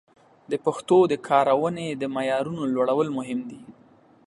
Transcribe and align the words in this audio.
د 0.51 0.53
پښتو 0.65 0.97
د 1.11 1.13
کارونې 1.27 1.87
د 1.91 2.03
معیارونو 2.15 2.63
لوړول 2.75 3.07
مهم 3.17 3.39
دي. 3.49 3.61